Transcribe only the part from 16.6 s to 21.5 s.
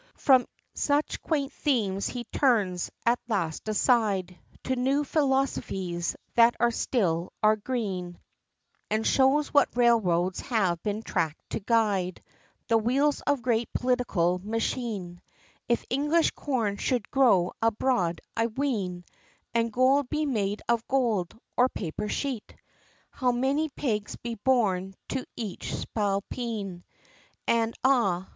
should grow abroad, I ween, And gold be made of gold,